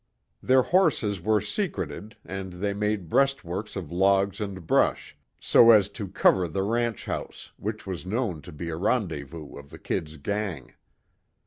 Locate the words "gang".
10.17-10.73